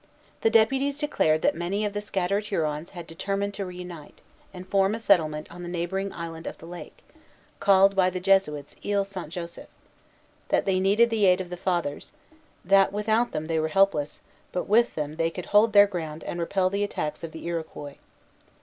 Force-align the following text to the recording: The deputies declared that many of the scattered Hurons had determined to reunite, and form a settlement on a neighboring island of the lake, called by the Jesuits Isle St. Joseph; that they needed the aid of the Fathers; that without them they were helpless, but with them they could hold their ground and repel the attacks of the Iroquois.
The 0.41 0.49
deputies 0.49 0.97
declared 0.97 1.43
that 1.43 1.53
many 1.53 1.85
of 1.85 1.93
the 1.93 2.01
scattered 2.01 2.47
Hurons 2.47 2.89
had 2.89 3.05
determined 3.05 3.53
to 3.53 3.67
reunite, 3.67 4.23
and 4.51 4.67
form 4.67 4.95
a 4.95 4.99
settlement 4.99 5.45
on 5.51 5.63
a 5.63 5.67
neighboring 5.67 6.11
island 6.11 6.47
of 6.47 6.57
the 6.57 6.65
lake, 6.65 7.03
called 7.59 7.95
by 7.95 8.09
the 8.09 8.19
Jesuits 8.19 8.75
Isle 8.83 9.05
St. 9.05 9.29
Joseph; 9.29 9.69
that 10.49 10.65
they 10.65 10.79
needed 10.79 11.11
the 11.11 11.27
aid 11.27 11.39
of 11.39 11.51
the 11.51 11.55
Fathers; 11.55 12.13
that 12.65 12.91
without 12.91 13.29
them 13.31 13.45
they 13.45 13.59
were 13.59 13.67
helpless, 13.67 14.21
but 14.51 14.63
with 14.63 14.95
them 14.95 15.17
they 15.17 15.29
could 15.29 15.45
hold 15.45 15.71
their 15.71 15.85
ground 15.85 16.23
and 16.23 16.39
repel 16.39 16.71
the 16.71 16.83
attacks 16.83 17.23
of 17.23 17.31
the 17.31 17.45
Iroquois. 17.45 17.97